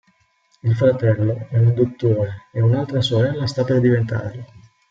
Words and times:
Il 0.63 0.73
fratello 0.75 1.45
è 1.51 1.59
un 1.59 1.75
dottore 1.75 2.47
e 2.51 2.59
un'altra 2.59 3.01
sorella 3.01 3.45
sta 3.45 3.63
per 3.63 3.79
diventarlo. 3.79 4.43